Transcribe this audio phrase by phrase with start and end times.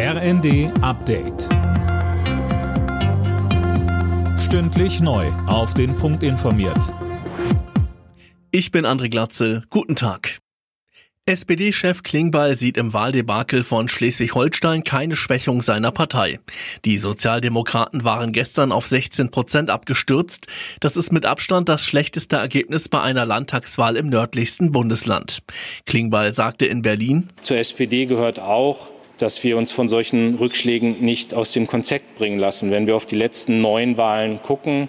[0.00, 1.48] RND Update.
[4.38, 5.26] Stündlich neu.
[5.48, 6.94] Auf den Punkt informiert.
[8.52, 9.64] Ich bin André Glatzel.
[9.70, 10.38] Guten Tag.
[11.26, 16.38] SPD-Chef Klingbeil sieht im Wahldebakel von Schleswig-Holstein keine Schwächung seiner Partei.
[16.84, 20.46] Die Sozialdemokraten waren gestern auf 16 Prozent abgestürzt.
[20.78, 25.40] Das ist mit Abstand das schlechteste Ergebnis bei einer Landtagswahl im nördlichsten Bundesland.
[25.86, 31.34] Klingbeil sagte in Berlin, Zur SPD gehört auch, dass wir uns von solchen Rückschlägen nicht
[31.34, 32.70] aus dem Konzept bringen lassen.
[32.70, 34.88] Wenn wir auf die letzten neun Wahlen gucken,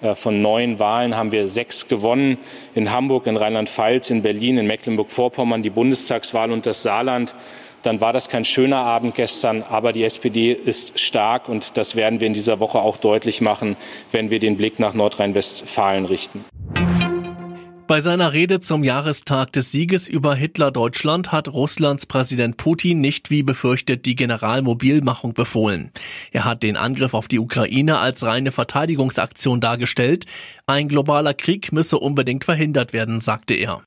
[0.00, 2.38] äh, von neun Wahlen haben wir sechs gewonnen.
[2.74, 7.34] In Hamburg, in Rheinland-Pfalz, in Berlin, in Mecklenburg-Vorpommern, die Bundestagswahl und das Saarland.
[7.82, 12.20] Dann war das kein schöner Abend gestern, aber die SPD ist stark und das werden
[12.20, 13.76] wir in dieser Woche auch deutlich machen,
[14.10, 16.44] wenn wir den Blick nach Nordrhein-Westfalen richten.
[17.86, 23.44] Bei seiner Rede zum Jahrestag des Sieges über Hitler-Deutschland hat Russlands Präsident Putin nicht wie
[23.44, 25.92] befürchtet die Generalmobilmachung befohlen.
[26.32, 30.26] Er hat den Angriff auf die Ukraine als reine Verteidigungsaktion dargestellt.
[30.66, 33.82] Ein globaler Krieg müsse unbedingt verhindert werden, sagte er.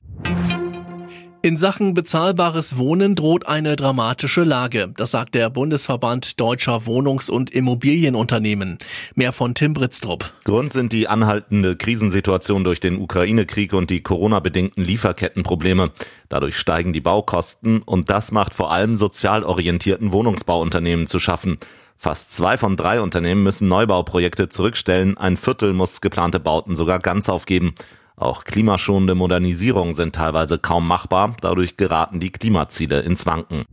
[1.42, 4.92] In Sachen bezahlbares Wohnen droht eine dramatische Lage.
[4.94, 8.76] Das sagt der Bundesverband Deutscher Wohnungs- und Immobilienunternehmen.
[9.14, 10.34] Mehr von Tim Britztrup.
[10.44, 15.92] Grund sind die anhaltende Krisensituation durch den Ukraine-Krieg und die Corona-bedingten Lieferkettenprobleme.
[16.28, 21.56] Dadurch steigen die Baukosten und das macht vor allem sozial orientierten Wohnungsbauunternehmen zu schaffen.
[21.96, 27.30] Fast zwei von drei Unternehmen müssen Neubauprojekte zurückstellen, ein Viertel muss geplante Bauten sogar ganz
[27.30, 27.74] aufgeben.
[28.20, 33.64] Auch klimaschonende Modernisierungen sind teilweise kaum machbar, dadurch geraten die Klimaziele ins Wanken.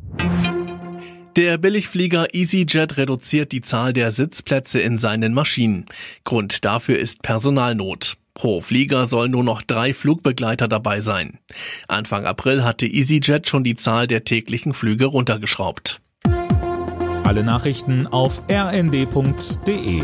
[1.35, 5.85] Der Billigflieger EasyJet reduziert die Zahl der Sitzplätze in seinen Maschinen.
[6.23, 8.15] Grund dafür ist Personalnot.
[8.33, 11.39] Pro Flieger soll nur noch drei Flugbegleiter dabei sein.
[11.87, 15.99] Anfang April hatte EasyJet schon die Zahl der täglichen Flüge runtergeschraubt.
[17.23, 20.03] Alle Nachrichten auf rnd.de